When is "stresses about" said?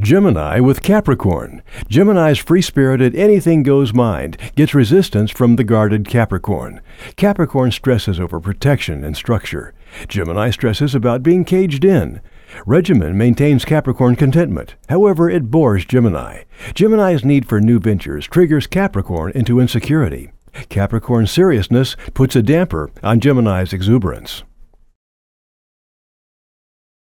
10.50-11.24